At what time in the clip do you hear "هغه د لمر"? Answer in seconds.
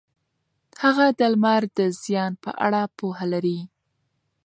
0.83-1.63